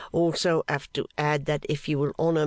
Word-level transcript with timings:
'Also 0.11 0.63
have 0.67 0.91
to 0.93 1.05
add 1.15 1.45
that 1.45 1.63
if 1.69 1.87
you 1.87 1.99
will 1.99 2.11
honour 2.17 2.39
M. 2.39 2.39